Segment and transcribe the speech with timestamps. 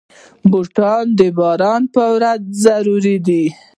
[0.51, 3.43] بوټونه د باران پر ورځ ضروري دي.